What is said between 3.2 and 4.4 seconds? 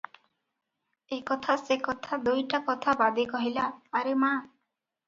କହିଲା, "ଆରେ ମା!